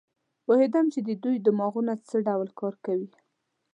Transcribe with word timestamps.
پوهېدم 0.45 0.85
چې 0.93 0.99
د 1.07 1.09
دوی 1.23 1.35
دماغونه 1.47 1.93
څه 2.07 2.17
ډول 2.27 2.49
کار 2.59 2.73
کوي. 2.85 3.09